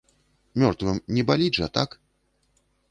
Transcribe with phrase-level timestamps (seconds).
[0.63, 1.89] Мёртвым не баліць жа, так?